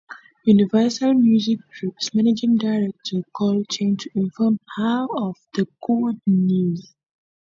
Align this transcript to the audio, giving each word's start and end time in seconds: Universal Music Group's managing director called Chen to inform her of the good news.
Universal 0.45 1.13
Music 1.13 1.59
Group's 1.69 2.11
managing 2.15 2.57
director 2.57 3.21
called 3.33 3.69
Chen 3.69 3.97
to 3.97 4.09
inform 4.15 4.59
her 4.75 5.05
of 5.15 5.35
the 5.53 5.67
good 5.85 6.19
news. 6.25 6.95